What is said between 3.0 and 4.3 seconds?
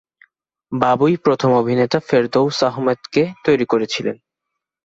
কে তৈরি করেছিলেন।